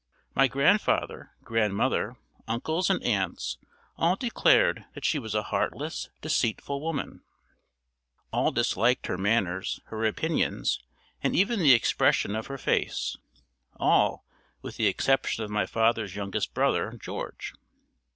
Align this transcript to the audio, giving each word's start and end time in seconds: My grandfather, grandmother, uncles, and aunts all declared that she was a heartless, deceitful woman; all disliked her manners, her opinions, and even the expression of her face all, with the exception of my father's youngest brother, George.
My 0.33 0.47
grandfather, 0.47 1.29
grandmother, 1.43 2.15
uncles, 2.47 2.89
and 2.89 3.03
aunts 3.03 3.59
all 3.97 4.15
declared 4.15 4.85
that 4.95 5.05
she 5.05 5.19
was 5.19 5.35
a 5.35 5.43
heartless, 5.43 6.09
deceitful 6.21 6.81
woman; 6.81 7.21
all 8.33 8.49
disliked 8.51 9.05
her 9.05 9.17
manners, 9.19 9.79
her 9.89 10.03
opinions, 10.05 10.81
and 11.21 11.35
even 11.35 11.59
the 11.59 11.73
expression 11.73 12.35
of 12.35 12.47
her 12.47 12.57
face 12.57 13.15
all, 13.75 14.25
with 14.63 14.77
the 14.77 14.87
exception 14.87 15.43
of 15.43 15.51
my 15.51 15.67
father's 15.67 16.15
youngest 16.15 16.51
brother, 16.55 16.97
George. 16.99 17.53